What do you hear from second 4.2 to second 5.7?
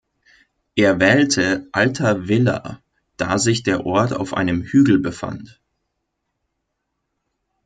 einem Hügel befand.